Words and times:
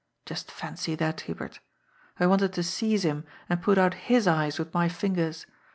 Just 0.25 0.49
fancy 0.49 0.95
that, 0.95 1.21
Hubert 1.29 1.59
I 2.19 2.25
wanted 2.25 2.53
to 2.53 2.63
seize 2.63 3.05
him 3.05 3.23
and 3.47 3.61
put 3.61 3.77
out 3.77 3.93
his 4.09 4.27
eyes 4.27 4.57
with 4.57 4.73
my 4.73 4.89
fingers. 4.89 5.45